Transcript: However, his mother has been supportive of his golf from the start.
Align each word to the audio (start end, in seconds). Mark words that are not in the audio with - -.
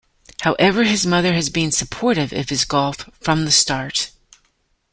However, 0.41 0.83
his 0.83 1.05
mother 1.05 1.33
has 1.35 1.51
been 1.51 1.71
supportive 1.71 2.33
of 2.33 2.49
his 2.49 2.65
golf 2.65 3.07
from 3.19 3.45
the 3.45 3.51
start. 3.51 4.09